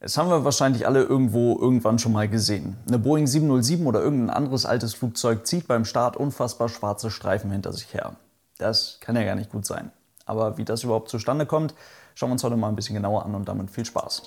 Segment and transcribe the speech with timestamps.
[0.00, 2.76] Das haben wir wahrscheinlich alle irgendwo irgendwann schon mal gesehen.
[2.86, 7.72] Eine Boeing 707 oder irgendein anderes altes Flugzeug zieht beim Start unfassbar schwarze Streifen hinter
[7.72, 8.14] sich her.
[8.58, 9.90] Das kann ja gar nicht gut sein.
[10.24, 11.74] Aber wie das überhaupt zustande kommt,
[12.14, 14.22] schauen wir uns heute mal ein bisschen genauer an und damit viel Spaß.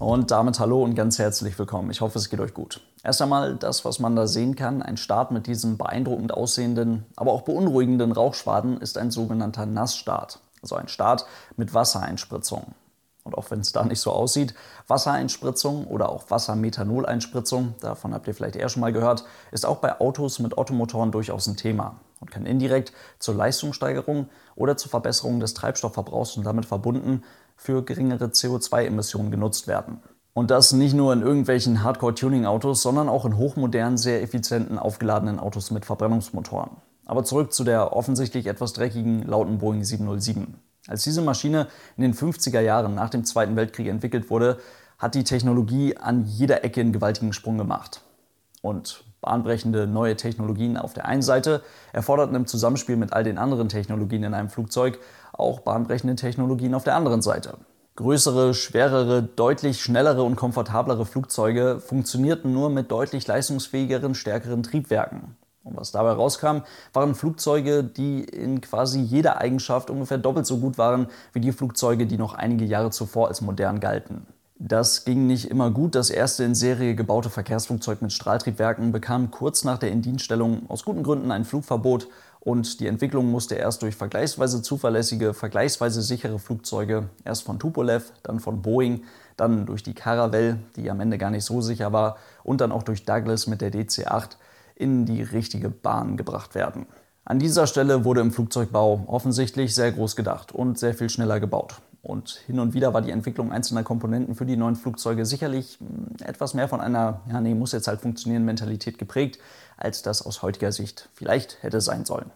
[0.00, 1.92] Und damit hallo und ganz herzlich willkommen.
[1.92, 2.80] Ich hoffe, es geht euch gut.
[3.04, 7.30] Erst einmal das, was man da sehen kann, ein Start mit diesem beeindruckend aussehenden, aber
[7.32, 11.26] auch beunruhigenden Rauchschwaden ist ein sogenannter Nassstart also ein Start
[11.56, 12.74] mit Wassereinspritzung.
[13.22, 14.54] Und auch wenn es da nicht so aussieht,
[14.86, 20.00] Wassereinspritzung oder auch Wassermethanol-Einspritzung, davon habt ihr vielleicht eher schon mal gehört, ist auch bei
[20.00, 25.54] Autos mit Ottomotoren durchaus ein Thema und kann indirekt zur Leistungssteigerung oder zur Verbesserung des
[25.54, 27.24] Treibstoffverbrauchs und damit verbunden
[27.56, 30.02] für geringere CO2-Emissionen genutzt werden.
[30.32, 35.70] Und das nicht nur in irgendwelchen Hardcore-Tuning-Autos, sondern auch in hochmodernen, sehr effizienten, aufgeladenen Autos
[35.70, 36.76] mit Verbrennungsmotoren.
[37.06, 40.58] Aber zurück zu der offensichtlich etwas dreckigen, lauten Boeing 707.
[40.88, 44.58] Als diese Maschine in den 50er Jahren nach dem Zweiten Weltkrieg entwickelt wurde,
[44.98, 48.02] hat die Technologie an jeder Ecke einen gewaltigen Sprung gemacht.
[48.62, 51.62] Und bahnbrechende neue Technologien auf der einen Seite
[51.92, 54.98] erforderten im Zusammenspiel mit all den anderen Technologien in einem Flugzeug
[55.32, 57.58] auch bahnbrechende Technologien auf der anderen Seite.
[57.96, 65.36] Größere, schwerere, deutlich schnellere und komfortablere Flugzeuge funktionierten nur mit deutlich leistungsfähigeren, stärkeren Triebwerken.
[65.66, 66.58] Und was dabei rauskam,
[66.92, 72.06] waren Flugzeuge, die in quasi jeder Eigenschaft ungefähr doppelt so gut waren wie die Flugzeuge,
[72.06, 74.26] die noch einige Jahre zuvor als modern galten.
[74.58, 75.96] Das ging nicht immer gut.
[75.96, 81.02] Das erste in Serie gebaute Verkehrsflugzeug mit Strahltriebwerken bekam kurz nach der Indienststellung aus guten
[81.02, 82.08] Gründen ein Flugverbot
[82.46, 88.38] und die Entwicklung musste erst durch vergleichsweise zuverlässige, vergleichsweise sichere Flugzeuge, erst von Tupolev, dann
[88.38, 89.02] von Boeing,
[89.36, 92.84] dann durch die Caravelle, die am Ende gar nicht so sicher war, und dann auch
[92.84, 94.36] durch Douglas mit der DC-8
[94.76, 96.86] in die richtige Bahn gebracht werden.
[97.24, 101.80] An dieser Stelle wurde im Flugzeugbau offensichtlich sehr groß gedacht und sehr viel schneller gebaut.
[102.02, 106.24] Und hin und wieder war die Entwicklung einzelner Komponenten für die neuen Flugzeuge sicherlich hm,
[106.24, 109.40] etwas mehr von einer, ja, nee, muss jetzt halt funktionieren, Mentalität geprägt,
[109.76, 112.30] als das aus heutiger Sicht vielleicht hätte sein sollen.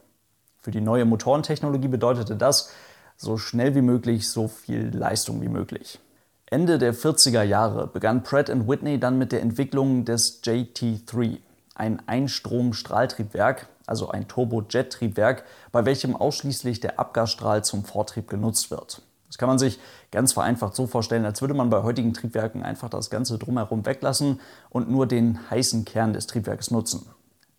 [0.58, 2.70] Für die neue Motorentechnologie bedeutete das,
[3.16, 6.00] so schnell wie möglich, so viel Leistung wie möglich.
[6.46, 11.38] Ende der 40er Jahre begann Pratt Whitney dann mit der Entwicklung des JT3,
[11.80, 19.02] ein Einstrom-Strahltriebwerk, also ein Turbojet-Triebwerk, bei welchem ausschließlich der Abgasstrahl zum Vortrieb genutzt wird.
[19.28, 19.78] Das kann man sich
[20.10, 24.40] ganz vereinfacht so vorstellen, als würde man bei heutigen Triebwerken einfach das Ganze drumherum weglassen
[24.68, 27.06] und nur den heißen Kern des Triebwerks nutzen.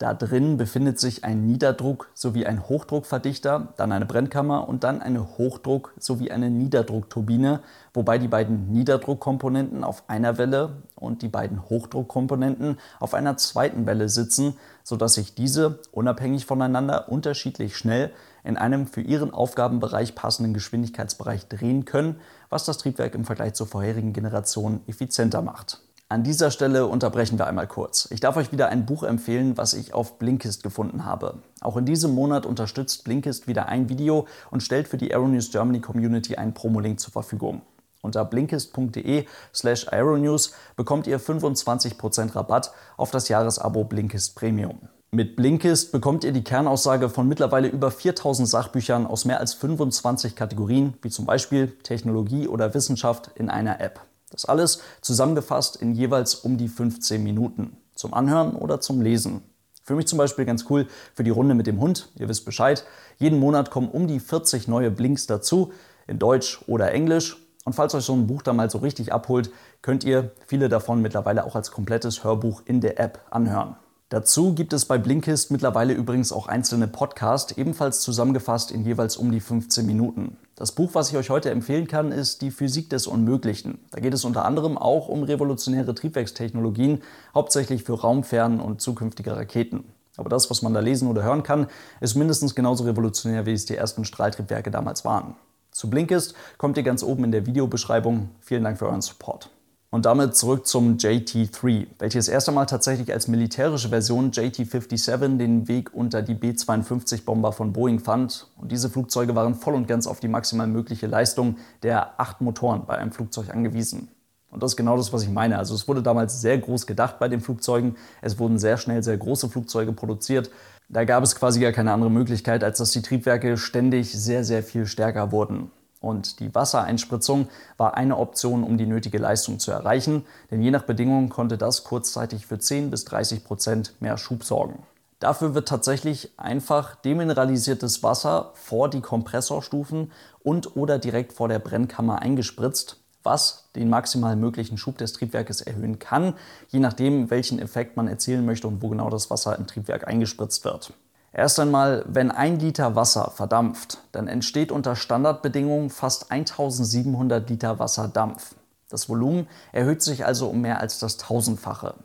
[0.02, 5.38] Da drin befindet sich ein Niederdruck sowie ein Hochdruckverdichter, dann eine Brennkammer und dann eine
[5.38, 7.60] Hochdruck- sowie eine Niederdruckturbine,
[7.94, 14.10] wobei die beiden Niederdruckkomponenten auf einer Welle und die beiden Hochdruckkomponenten auf einer zweiten Welle
[14.10, 18.10] sitzen, sodass sich diese unabhängig voneinander unterschiedlich schnell
[18.44, 22.16] in einem für ihren Aufgabenbereich passenden Geschwindigkeitsbereich drehen können,
[22.50, 25.84] was das Triebwerk im Vergleich zur vorherigen Generation effizienter macht.
[26.12, 28.10] An dieser Stelle unterbrechen wir einmal kurz.
[28.12, 31.36] Ich darf euch wieder ein Buch empfehlen, was ich auf Blinkist gefunden habe.
[31.62, 35.80] Auch in diesem Monat unterstützt Blinkist wieder ein Video und stellt für die Aeronews Germany
[35.80, 37.62] Community einen Promolink zur Verfügung.
[38.02, 44.90] Unter blinkist.de slash aeronews bekommt ihr 25% Rabatt auf das Jahresabo Blinkist Premium.
[45.12, 50.36] Mit Blinkist bekommt ihr die Kernaussage von mittlerweile über 4000 Sachbüchern aus mehr als 25
[50.36, 54.02] Kategorien, wie zum Beispiel Technologie oder Wissenschaft in einer App.
[54.32, 57.78] Das alles zusammengefasst in jeweils um die 15 Minuten.
[57.96, 59.44] Zum Anhören oder zum Lesen.
[59.84, 62.10] Für mich zum Beispiel ganz cool für die Runde mit dem Hund.
[62.16, 62.86] Ihr wisst Bescheid.
[63.18, 65.74] Jeden Monat kommen um die 40 neue Blinks dazu,
[66.08, 67.38] in Deutsch oder Englisch.
[67.66, 71.02] Und falls euch so ein Buch da mal so richtig abholt, könnt ihr viele davon
[71.02, 73.76] mittlerweile auch als komplettes Hörbuch in der App anhören.
[74.12, 79.32] Dazu gibt es bei Blinkist mittlerweile übrigens auch einzelne Podcasts, ebenfalls zusammengefasst in jeweils um
[79.32, 80.36] die 15 Minuten.
[80.56, 83.80] Das Buch, was ich euch heute empfehlen kann, ist Die Physik des Unmöglichen.
[83.90, 87.02] Da geht es unter anderem auch um revolutionäre Triebwerkstechnologien,
[87.34, 89.86] hauptsächlich für Raumfernen und zukünftige Raketen.
[90.18, 91.68] Aber das, was man da lesen oder hören kann,
[92.02, 95.36] ist mindestens genauso revolutionär, wie es die ersten Strahltriebwerke damals waren.
[95.72, 98.28] Zu Blinkist kommt ihr ganz oben in der Videobeschreibung.
[98.42, 99.50] Vielen Dank für euren Support.
[99.94, 105.94] Und damit zurück zum JT-3, welches erst einmal tatsächlich als militärische Version JT-57 den Weg
[105.94, 108.48] unter die B-52-Bomber von Boeing fand.
[108.56, 112.86] Und diese Flugzeuge waren voll und ganz auf die maximal mögliche Leistung der acht Motoren
[112.86, 114.08] bei einem Flugzeug angewiesen.
[114.50, 115.58] Und das ist genau das, was ich meine.
[115.58, 117.98] Also es wurde damals sehr groß gedacht bei den Flugzeugen.
[118.22, 120.52] Es wurden sehr schnell sehr große Flugzeuge produziert.
[120.88, 124.64] Da gab es quasi gar keine andere Möglichkeit, als dass die Triebwerke ständig sehr, sehr
[124.64, 125.70] viel stärker wurden.
[126.02, 130.84] Und die Wassereinspritzung war eine Option, um die nötige Leistung zu erreichen, denn je nach
[130.84, 134.84] Bedingungen konnte das kurzzeitig für 10 bis 30 Prozent mehr Schub sorgen.
[135.20, 140.12] Dafür wird tatsächlich einfach demineralisiertes Wasser vor die Kompressorstufen
[140.42, 146.00] und oder direkt vor der Brennkammer eingespritzt, was den maximal möglichen Schub des Triebwerkes erhöhen
[146.00, 146.34] kann,
[146.70, 150.66] je nachdem, welchen Effekt man erzielen möchte und wo genau das Wasser im Triebwerk eingespritzt
[150.66, 150.94] wird.
[151.34, 158.56] Erst einmal, wenn ein Liter Wasser verdampft, dann entsteht unter Standardbedingungen fast 1700 Liter Wasserdampf.
[158.90, 161.96] Das Volumen erhöht sich also um mehr als das Tausendfache.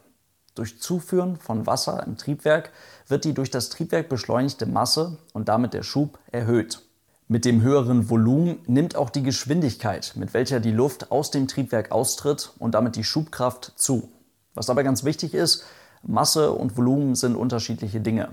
[0.55, 2.71] Durch Zuführen von Wasser im Triebwerk
[3.09, 6.83] wird die durch das Triebwerk beschleunigte Masse und damit der Schub erhöht.
[7.27, 11.91] Mit dem höheren Volumen nimmt auch die Geschwindigkeit, mit welcher die Luft aus dem Triebwerk
[11.91, 14.09] austritt und damit die Schubkraft zu.
[14.55, 15.65] Was dabei ganz wichtig ist,
[16.05, 18.29] Masse und Volumen sind unterschiedliche Dinge.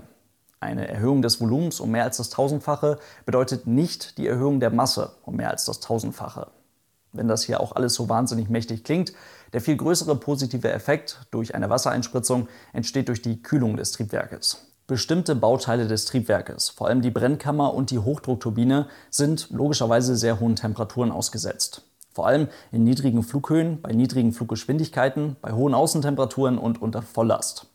[0.64, 5.12] Eine Erhöhung des Volumens um mehr als das Tausendfache bedeutet nicht die Erhöhung der Masse
[5.26, 6.46] um mehr als das Tausendfache.
[7.12, 9.12] Wenn das hier auch alles so wahnsinnig mächtig klingt,
[9.52, 14.66] der viel größere positive Effekt durch eine Wassereinspritzung entsteht durch die Kühlung des Triebwerkes.
[14.86, 20.56] Bestimmte Bauteile des Triebwerkes, vor allem die Brennkammer und die Hochdruckturbine, sind logischerweise sehr hohen
[20.56, 21.82] Temperaturen ausgesetzt.
[22.10, 27.66] Vor allem in niedrigen Flughöhen, bei niedrigen Fluggeschwindigkeiten, bei hohen Außentemperaturen und unter Volllast.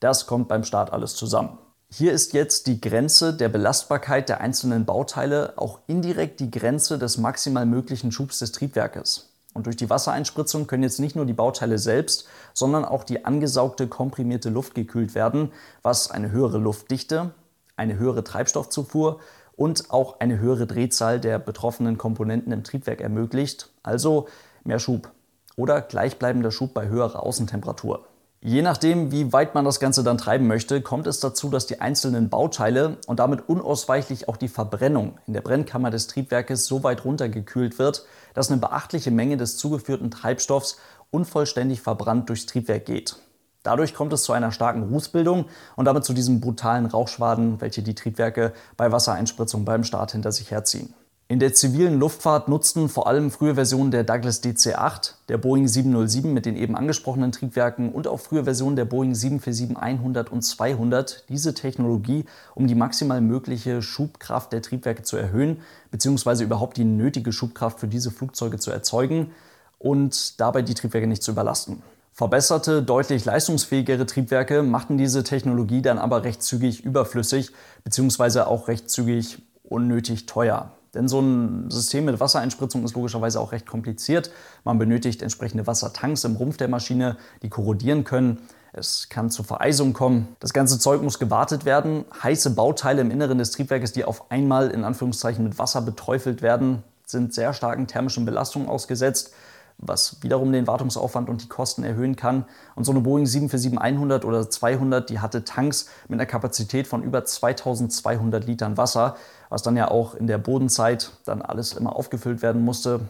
[0.00, 1.56] Das kommt beim Start alles zusammen.
[1.92, 7.18] Hier ist jetzt die Grenze der Belastbarkeit der einzelnen Bauteile auch indirekt die Grenze des
[7.18, 9.30] maximal möglichen Schubs des Triebwerkes.
[9.54, 13.88] Und durch die Wassereinspritzung können jetzt nicht nur die Bauteile selbst, sondern auch die angesaugte
[13.88, 15.50] komprimierte Luft gekühlt werden,
[15.82, 17.32] was eine höhere Luftdichte,
[17.76, 19.18] eine höhere Treibstoffzufuhr
[19.56, 24.28] und auch eine höhere Drehzahl der betroffenen Komponenten im Triebwerk ermöglicht, also
[24.62, 25.10] mehr Schub
[25.56, 28.06] oder gleichbleibender Schub bei höherer Außentemperatur.
[28.42, 31.82] Je nachdem, wie weit man das Ganze dann treiben möchte, kommt es dazu, dass die
[31.82, 37.04] einzelnen Bauteile und damit unausweichlich auch die Verbrennung in der Brennkammer des Triebwerkes so weit
[37.04, 40.78] runtergekühlt wird, dass eine beachtliche Menge des zugeführten Treibstoffs
[41.10, 43.16] unvollständig verbrannt durchs Triebwerk geht.
[43.62, 45.44] Dadurch kommt es zu einer starken Rußbildung
[45.76, 50.50] und damit zu diesen brutalen Rauchschwaden, welche die Triebwerke bei Wassereinspritzung beim Start hinter sich
[50.50, 50.94] herziehen.
[51.30, 56.34] In der zivilen Luftfahrt nutzten vor allem frühe Versionen der Douglas DC-8, der Boeing 707
[56.34, 61.54] mit den eben angesprochenen Triebwerken und auch frühe Versionen der Boeing 747-100 und 200 diese
[61.54, 62.24] Technologie,
[62.56, 65.60] um die maximal mögliche Schubkraft der Triebwerke zu erhöhen,
[65.92, 69.30] beziehungsweise überhaupt die nötige Schubkraft für diese Flugzeuge zu erzeugen
[69.78, 71.80] und dabei die Triebwerke nicht zu überlasten.
[72.12, 77.52] Verbesserte, deutlich leistungsfähigere Triebwerke machten diese Technologie dann aber recht zügig überflüssig,
[77.84, 80.72] beziehungsweise auch recht zügig unnötig teuer.
[80.94, 84.30] Denn so ein System mit Wassereinspritzung ist logischerweise auch recht kompliziert.
[84.64, 88.38] Man benötigt entsprechende Wassertanks im Rumpf der Maschine, die korrodieren können.
[88.72, 90.28] Es kann zu Vereisung kommen.
[90.40, 92.04] Das ganze Zeug muss gewartet werden.
[92.22, 96.82] Heiße Bauteile im Inneren des Triebwerkes, die auf einmal in Anführungszeichen mit Wasser beträufelt werden,
[97.04, 99.32] sind sehr starken thermischen Belastungen ausgesetzt
[99.80, 102.44] was wiederum den Wartungsaufwand und die Kosten erhöhen kann.
[102.74, 107.24] Und so eine Boeing 747-100 oder 200, die hatte Tanks mit einer Kapazität von über
[107.24, 109.16] 2200 Litern Wasser,
[109.48, 113.00] was dann ja auch in der Bodenzeit dann alles immer aufgefüllt werden musste,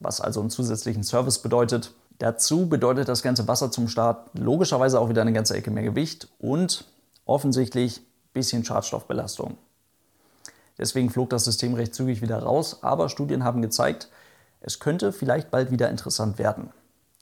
[0.00, 1.92] was also einen zusätzlichen Service bedeutet.
[2.18, 6.28] Dazu bedeutet das ganze Wasser zum Start logischerweise auch wieder eine ganze Ecke mehr Gewicht
[6.38, 6.86] und
[7.26, 9.58] offensichtlich ein bisschen Schadstoffbelastung.
[10.78, 14.08] Deswegen flog das System recht zügig wieder raus, aber Studien haben gezeigt,
[14.66, 16.70] es könnte vielleicht bald wieder interessant werden.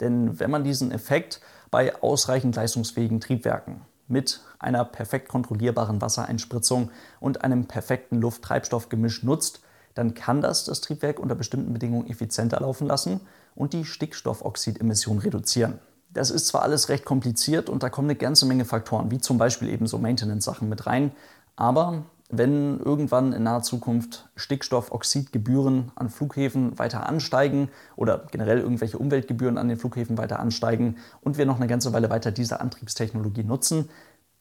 [0.01, 7.45] Denn wenn man diesen Effekt bei ausreichend leistungsfähigen Triebwerken mit einer perfekt kontrollierbaren Wassereinspritzung und
[7.45, 9.61] einem perfekten Luft-Treibstoff-Gemisch nutzt,
[9.95, 13.21] dann kann das das Triebwerk unter bestimmten Bedingungen effizienter laufen lassen
[13.55, 15.79] und die Stickstoffoxidemission reduzieren.
[16.11, 19.37] Das ist zwar alles recht kompliziert und da kommen eine ganze Menge Faktoren, wie zum
[19.37, 21.13] Beispiel eben so Maintenance-Sachen mit rein,
[21.57, 22.05] aber
[22.39, 29.69] wenn irgendwann in naher Zukunft Stickstoffoxidgebühren an Flughäfen weiter ansteigen oder generell irgendwelche Umweltgebühren an
[29.69, 33.89] den Flughäfen weiter ansteigen und wir noch eine ganze Weile weiter diese Antriebstechnologie nutzen,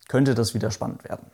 [0.08, 1.28] könnte das wieder spannend werden.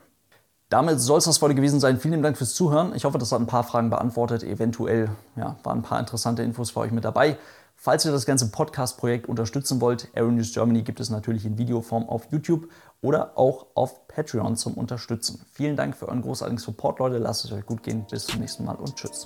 [0.70, 2.00] Damit soll es das heute gewesen sein.
[2.00, 2.94] Vielen Dank fürs Zuhören.
[2.96, 4.44] Ich hoffe, das hat ein paar Fragen beantwortet.
[4.44, 7.38] Eventuell ja, waren ein paar interessante Infos für euch mit dabei.
[7.82, 12.30] Falls ihr das ganze Podcast-Projekt unterstützen wollt, Aeronews Germany gibt es natürlich in Videoform auf
[12.30, 12.68] YouTube
[13.00, 15.46] oder auch auf Patreon zum Unterstützen.
[15.54, 17.20] Vielen Dank für euren großartigen Support, Leute.
[17.20, 18.06] Lasst es euch gut gehen.
[18.12, 19.24] Bis zum nächsten Mal und tschüss.